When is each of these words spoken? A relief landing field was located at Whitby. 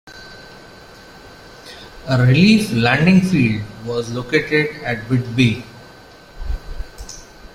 A 2.09 2.17
relief 2.25 2.71
landing 2.73 3.21
field 3.21 3.63
was 3.85 4.11
located 4.11 4.81
at 4.83 4.97
Whitby. 5.11 5.63